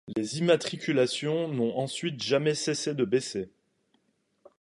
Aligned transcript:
Les 0.15 0.39
immatriculations 0.39 1.47
n'ont 1.47 1.77
ensuite 1.77 2.23
jamais 2.23 2.55
cessé 2.55 2.95
de 2.95 3.05
baisser. 3.05 3.51